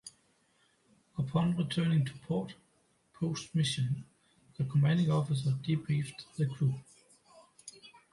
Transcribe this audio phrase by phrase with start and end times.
[1.19, 2.55] Upon returning to port
[3.13, 4.03] post-mission,
[4.57, 6.73] the Commanding Officer debriefed the crew.